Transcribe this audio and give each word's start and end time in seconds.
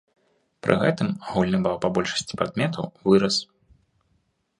Пры 0.67 0.77
гэтым 0.83 1.07
агульны 1.27 1.59
бал 1.67 1.77
па 1.83 1.91
большасці 1.97 2.39
прадметаў 2.41 2.89
вырас. 3.09 3.35